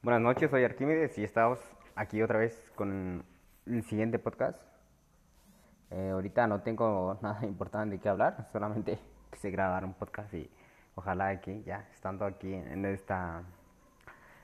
[0.00, 1.58] Buenas noches, soy Arquímedes y estamos
[1.96, 3.24] aquí otra vez con
[3.66, 4.62] el siguiente podcast.
[5.90, 8.96] Eh, ahorita no tengo nada importante que hablar, solamente
[9.32, 10.48] quise grabar un podcast y
[10.94, 13.42] ojalá aquí, ya estando aquí en esta,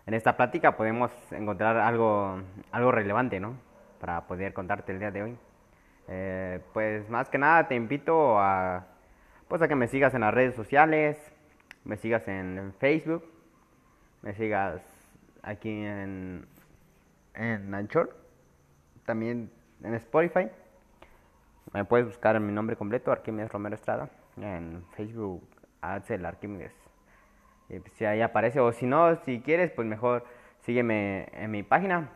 [0.06, 2.42] en esta plática, podemos encontrar algo,
[2.72, 3.56] algo relevante, ¿no?
[4.00, 5.38] Para poder contarte el día de hoy.
[6.08, 8.88] Eh, pues más que nada te invito a,
[9.46, 11.16] pues que me sigas en las redes sociales,
[11.84, 13.24] me sigas en Facebook,
[14.20, 14.93] me sigas
[15.44, 16.46] aquí en,
[17.34, 18.16] en Anchor,
[19.04, 19.50] también
[19.82, 20.48] en Spotify.
[21.72, 25.46] Me puedes buscar en mi nombre completo, Arquímedes Romero Estrada, en Facebook,
[25.80, 26.72] Axel Arquímedes.
[27.68, 30.24] Pues, si ahí aparece, o si no, si quieres, pues mejor
[30.60, 32.10] sígueme en mi página.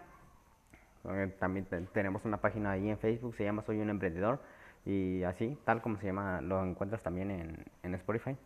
[1.11, 4.41] Eh, también tenemos una página ahí en Facebook, se llama Soy un Emprendedor.
[4.85, 8.37] Y así, tal como se llama, lo encuentras también en, en Spotify.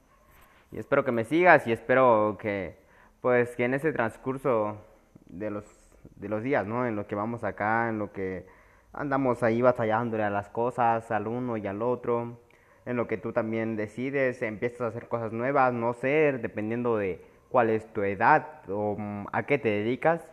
[0.70, 2.81] Y espero que me sigas y espero que
[3.22, 4.78] pues que en ese transcurso
[5.26, 5.64] de los,
[6.16, 6.86] de los días, ¿no?
[6.86, 8.47] En lo que vamos acá, en lo que
[8.92, 12.41] andamos ahí batallándole a las cosas, al uno y al otro,
[12.84, 17.24] en lo que tú también decides, empiezas a hacer cosas nuevas, no sé, dependiendo de
[17.48, 20.28] cuál es tu edad o mm, a qué te dedicas.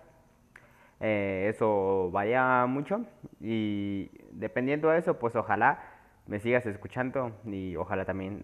[0.99, 3.05] Eh, eso vaya mucho
[3.39, 5.79] y dependiendo de eso, pues ojalá
[6.27, 8.43] me sigas escuchando y ojalá también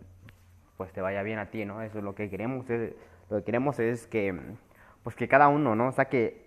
[0.78, 1.82] pues te vaya bien a ti, ¿no?
[1.82, 2.66] Eso es lo que queremos.
[3.30, 4.40] Lo que queremos es que,
[5.04, 5.92] pues que cada uno, ¿no?
[5.92, 6.46] Saque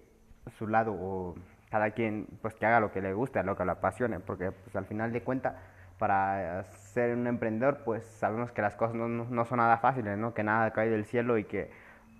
[0.58, 1.34] su lado o
[1.70, 4.74] cada quien, pues que haga lo que le guste, lo que le apasione, porque pues
[4.76, 5.54] al final de cuentas,
[5.98, 10.32] para ser un emprendedor, pues sabemos que las cosas no, no, son nada fáciles, ¿no?
[10.32, 11.70] Que nada cae del cielo y que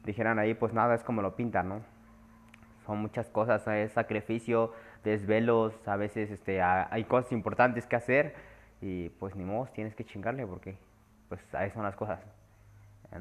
[0.04, 1.80] dijeran ahí, pues nada es como lo pintan, ¿no?
[2.84, 4.72] Son muchas cosas, es sacrificio,
[5.04, 8.34] desvelos, a veces este, hay cosas importantes que hacer
[8.80, 10.76] y pues ni modo, tienes que chingarle porque
[11.28, 12.20] pues ahí son las cosas,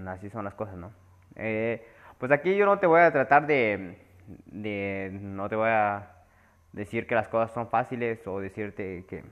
[0.08, 0.92] así son las cosas, ¿no?
[1.38, 1.86] Eh,
[2.18, 3.98] pues aquí yo no te voy a tratar de,
[5.12, 6.12] no te voy a
[6.74, 9.24] decir que las cosas son fáciles o decirte que,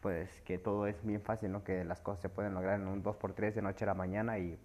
[0.00, 1.64] pues, que todo es bien fácil, ¿no?
[1.64, 4.58] Que las cosas se pueden lograr en un 2x3 de noche a la mañana y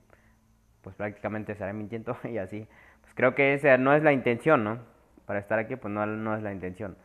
[0.82, 2.68] pues prácticamente estaré mintiendo y así.
[3.02, 4.80] Pues creo que esa no es la intención, ¿no?
[5.26, 6.96] Para estar aquí, pues no, no es la intención.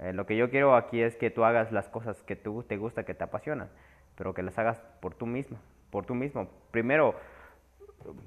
[0.00, 2.76] Eh, lo que yo quiero aquí es que tú hagas las cosas que tú te
[2.76, 3.68] gusta, que te apasionan,
[4.16, 5.58] pero que las hagas por tú mismo,
[5.90, 6.48] por tú mismo.
[6.70, 7.14] Primero,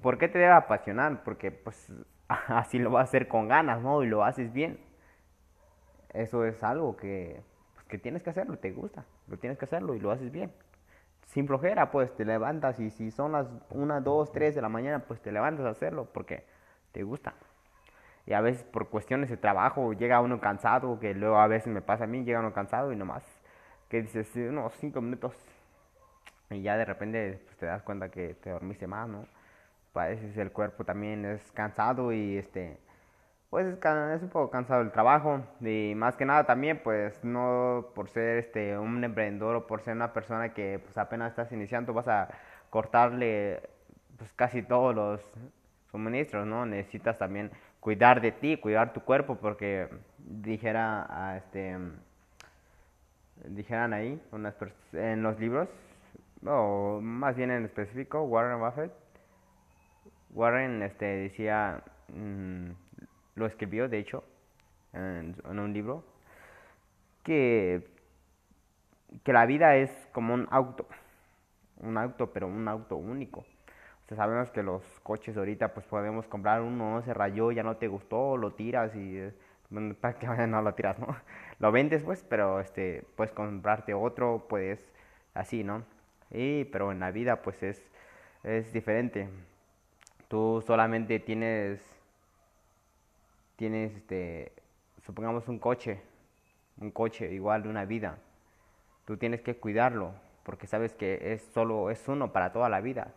[0.02, 1.24] ¿Por qué te debe apasionar?
[1.24, 1.92] Porque pues
[2.28, 4.04] así lo vas a hacer con ganas, ¿no?
[4.04, 4.80] Y lo haces bien.
[6.14, 7.42] Eso es algo que,
[7.74, 10.52] pues, que tienes que hacerlo, te gusta, lo tienes que hacerlo y lo haces bien.
[11.26, 15.00] Sin flojera, pues te levantas y si son las 1, 2, 3 de la mañana,
[15.00, 16.46] pues te levantas a hacerlo porque
[16.92, 17.34] te gusta.
[18.26, 21.82] Y a veces por cuestiones de trabajo llega uno cansado, que luego a veces me
[21.82, 23.24] pasa a mí, llega uno cansado y nomás
[23.90, 25.36] que dices unos 5 minutos
[26.50, 29.28] y ya de repente pues, te das cuenta que te dormiste más, ¿no?
[29.96, 32.80] A veces el cuerpo también es cansado y este
[33.54, 35.44] pues es, un poco cansado el trabajo.
[35.62, 39.96] Y más que nada también pues no por ser este un emprendedor o por ser
[39.96, 42.30] una persona que pues apenas estás iniciando vas a
[42.72, 43.62] cortarle
[44.18, 45.22] pues casi todos los
[45.92, 49.88] suministros no necesitas también cuidar de ti cuidar tu cuerpo porque
[50.18, 51.78] dijera a este
[53.46, 54.56] dijeran ahí unas
[54.94, 55.70] en los libros
[56.44, 59.03] o más bien en específico Warren Buffett
[60.34, 62.72] Warren este, decía, mm,
[63.36, 64.24] lo escribió de hecho
[64.94, 66.04] en, un libro,
[67.24, 67.88] que,
[69.24, 70.88] que la vida es como un auto,
[71.78, 73.42] un auto, pero un auto único.
[73.42, 77.78] O sea, sabemos que los coches ahorita pues podemos comprar uno, se rayó, ya no
[77.78, 79.20] te gustó, lo tiras y
[80.02, 81.16] prácticamente no lo tiras, ¿no?
[81.60, 84.80] Lo vendes pues, pero este puedes comprarte otro, puedes
[85.34, 85.84] así, ¿no?
[86.32, 87.82] Y pero en la vida pues es
[88.44, 89.30] es diferente
[90.34, 91.80] tú solamente tienes,
[93.56, 94.52] tienes, este,
[95.06, 96.02] supongamos un coche,
[96.78, 98.18] un coche igual de una vida,
[99.06, 103.14] tú tienes que cuidarlo, porque sabes que es solo, es uno para toda la vida.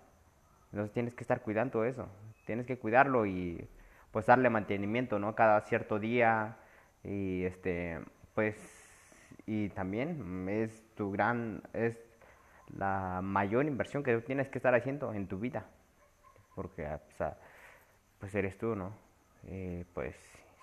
[0.72, 2.06] Entonces tienes que estar cuidando eso,
[2.44, 3.66] tienes que cuidarlo y
[4.10, 5.34] pues darle mantenimiento, ¿no?
[5.34, 6.58] Cada cierto día
[7.02, 7.98] y este,
[8.34, 8.56] pues,
[9.46, 11.96] y también es tu gran, es
[12.76, 15.64] la mayor inversión que tú tienes que estar haciendo en tu vida
[16.56, 17.00] porque ah,
[18.18, 18.92] pues eres tú, ¿no?
[19.94, 20.16] pues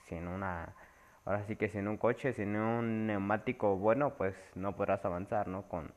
[0.08, 0.74] sin una,
[1.24, 5.64] ahora sí que sin un coche, sin un neumático bueno, pues no podrás avanzar, ¿no?
[5.70, 5.94] Con,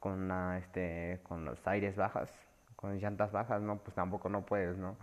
[0.00, 2.32] con, este, con los aires bajas,
[2.76, 3.78] con llantas bajas, ¿no?
[3.78, 4.96] Pues tampoco no puedes, ¿no?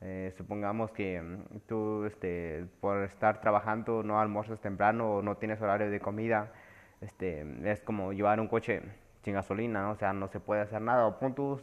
[0.00, 5.60] Eh, supongamos que mm, tú, este, por estar trabajando, no almuerzas temprano o no tienes
[5.60, 6.52] horario de comida,
[7.00, 8.82] este, es como llevar un coche
[9.22, 11.06] sin gasolina, o sea, no se puede hacer nada.
[11.06, 11.60] O pon tú,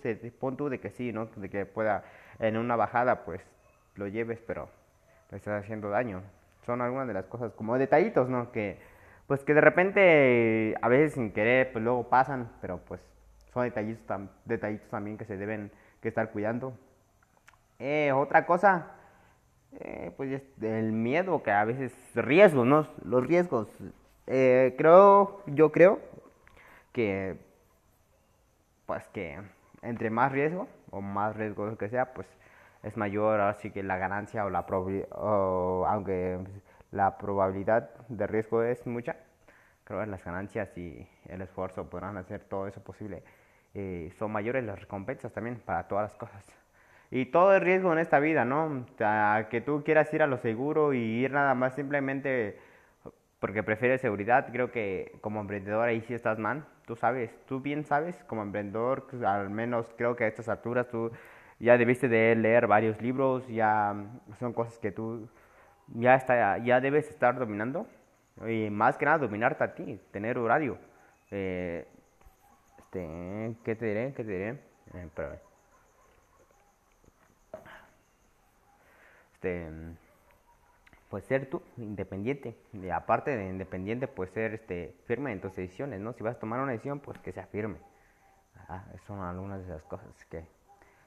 [0.70, 1.26] de que sí, ¿no?
[1.36, 2.04] De que pueda
[2.40, 3.42] en una bajada, pues
[3.96, 4.70] lo lleves, pero
[5.32, 6.22] le estás haciendo daño.
[6.66, 8.52] son algunas de las cosas, como detallitos, ¿no?
[8.52, 8.80] Que,
[9.28, 13.02] pues que de repente, a veces sin querer, pues luego pasan, pero pues
[13.54, 15.72] son detallitos, detallitos también que se deben
[16.02, 16.74] que estar cuidando.
[17.80, 18.92] Eh, otra cosa,
[19.80, 22.88] eh, pues el miedo, que a veces riesgos, ¿no?
[23.04, 23.68] Los riesgos.
[24.28, 26.00] Eh, creo, yo creo
[26.92, 27.38] que,
[28.88, 29.40] pues que
[29.84, 32.28] entre más riesgo o más riesgo que sea, pues
[32.82, 36.40] es mayor así que la ganancia o la probabilidad, aunque
[36.92, 39.18] la probabilidad de riesgo es mucha,
[39.84, 43.24] creo que las ganancias y el esfuerzo podrán hacer todo eso posible.
[43.74, 46.44] Eh, son mayores las recompensas también para todas las cosas.
[47.12, 48.86] Y todo es riesgo en esta vida, ¿no?
[49.50, 52.60] que tú quieras ir a lo seguro y ir nada más simplemente
[53.40, 56.66] porque prefieres seguridad, creo que como emprendedor ahí sí estás mal.
[56.86, 60.88] Tú sabes, tú bien sabes, como emprendedor, pues, al menos creo que a estas alturas
[60.90, 61.12] tú
[61.60, 63.96] ya debiste de leer varios libros, ya
[64.40, 65.28] son cosas que tú
[65.88, 67.88] ya, está, ya debes estar dominando.
[68.48, 70.78] Y más que nada dominarte a ti, tener horario.
[71.32, 71.88] Eh,
[72.78, 74.14] este, ¿Qué te diré?
[74.14, 74.50] ¿Qué te diré?
[74.94, 75.10] Eh,
[79.34, 79.72] este,
[81.10, 82.56] pues ser tú independiente.
[82.74, 86.14] Y aparte de independiente, pues ser este, firme en tus decisiones, ¿no?
[86.14, 87.78] Si vas a tomar una decisión, pues que sea firme.
[89.06, 90.46] Son algunas de las cosas que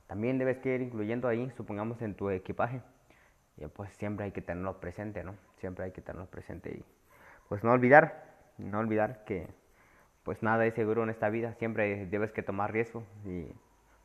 [0.06, 2.80] también debes que ir incluyendo ahí, supongamos en tu equipaje.
[3.56, 5.34] Y pues siempre hay que tenerlo presente, ¿no?
[5.58, 6.84] Siempre hay que tenerlo presente y
[7.48, 8.24] pues no olvidar,
[8.56, 9.48] no olvidar que
[10.22, 13.52] pues nada es seguro en esta vida, siempre debes que tomar riesgo y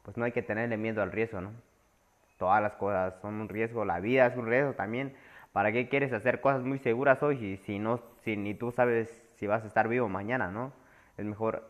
[0.03, 1.51] pues no hay que tenerle miedo al riesgo, ¿no?
[2.37, 5.15] Todas las cosas son un riesgo, la vida es un riesgo también.
[5.55, 9.07] ¿Para qué quieres hacer cosas muy seguras hoy si, si no si ni tú sabes
[9.37, 10.73] si vas a estar vivo mañana, ¿no?
[11.17, 11.65] Es mejor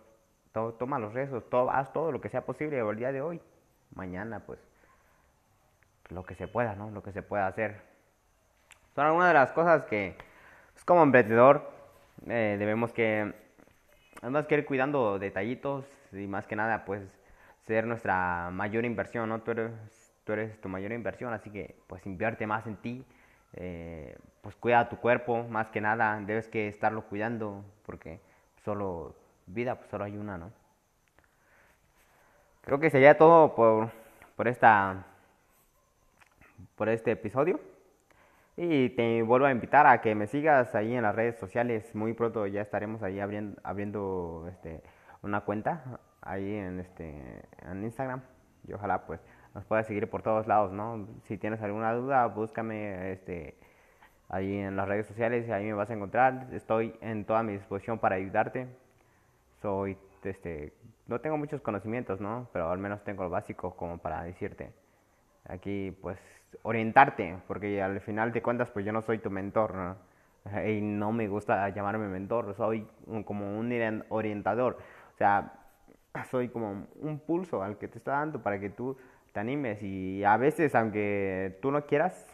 [0.52, 3.40] toma los riesgos, todo, haz todo lo que sea posible el día de hoy.
[3.94, 4.60] Mañana pues
[6.10, 6.90] lo que se pueda, ¿no?
[6.90, 7.80] Lo que se pueda hacer.
[8.96, 10.16] Son algunas de las cosas que
[10.74, 11.70] pues, como emprendedor
[12.26, 13.36] eh, debemos que
[14.24, 17.04] además que ir cuidando detallitos y más que nada pues
[17.68, 19.42] ser nuestra mayor inversión, ¿no?
[19.42, 19.72] Tú eres,
[20.24, 23.06] tú eres tu mayor inversión, así que pues invierte más en ti,
[23.56, 28.20] eh, pues cuida tu cuerpo, más que nada debes que estarlo cuidando porque
[28.64, 29.16] solo
[29.48, 30.52] vida, pues solo hay una, ¿no?
[32.62, 33.92] Creo que sería todo por,
[34.36, 35.06] por esta
[36.76, 37.60] por este episodio.
[38.58, 41.94] Y te vuelvo a invitar a que me sigas ahí en las redes sociales.
[41.94, 44.82] Muy pronto ya estaremos ahí abriendo, abriendo este,
[45.22, 48.22] una cuenta ahí en, este, en Instagram.
[48.68, 49.20] Y ojalá pues
[49.56, 51.08] nos puedas seguir por todos lados, ¿no?
[51.24, 53.56] Si tienes alguna duda, búscame este,
[54.30, 56.48] ahí en las redes sociales ahí me vas a encontrar.
[56.52, 58.68] Estoy en toda mi disposición para ayudarte.
[59.62, 60.74] Soy, este,
[61.08, 62.48] no tengo muchos conocimientos, ¿no?
[62.54, 64.72] Pero al menos tengo lo básico como para decirte
[65.48, 66.20] aquí pues
[66.64, 69.96] orientarte, porque al final de cuentas pues yo no soy tu mentor, ¿no?
[70.68, 72.88] Y no me gusta llamarme mentor, soy
[73.26, 74.78] como un orientador,
[75.14, 75.54] o sea,
[76.30, 78.98] soy como un pulso al que te está dando para que tú
[79.36, 82.26] te animes y a veces aunque tú no quieras,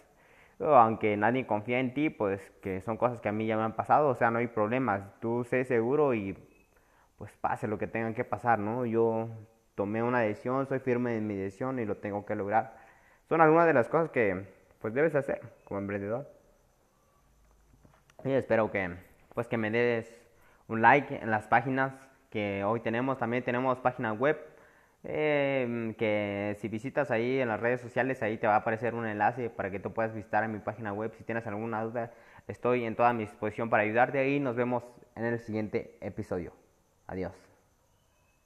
[0.59, 3.63] o aunque nadie confía en ti, pues que son cosas que a mí ya me
[3.63, 6.38] han pasado, o sea, no hay problemas, tú sé seguro y
[7.18, 8.86] pues pase lo que tenga que pasar, ¿no?
[8.86, 9.30] Yo
[9.75, 12.80] tomé una decisión, soy firme en mi decisión y lo tengo que lograr
[13.31, 14.45] son algunas de las cosas que
[14.81, 16.27] pues debes hacer como emprendedor.
[18.26, 18.94] Y espero que
[19.33, 20.21] pues que me des
[20.68, 21.94] un like en las páginas
[22.30, 23.18] que hoy tenemos.
[23.18, 24.37] También tenemos página web
[25.04, 29.06] em, que si visitas ahí en las redes sociales ahí te va a aparecer un
[29.06, 31.14] enlace para que tú puedas visitar en mi página web.
[31.18, 32.12] Si tienes alguna duda
[32.48, 34.84] estoy en toda mi disposición para ayudarte y nos vemos
[35.16, 36.54] en el siguiente episodio.
[37.08, 37.51] Adiós.